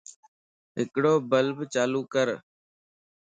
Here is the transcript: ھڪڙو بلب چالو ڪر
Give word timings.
ھڪڙو 0.79 1.13
بلب 1.29 1.57
چالو 1.73 2.01
ڪر 2.13 2.27